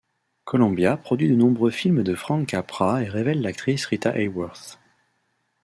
[0.45, 4.79] Columbia produit de nombreux films de Frank Capra et révèle l'actrice Rita Hayworth.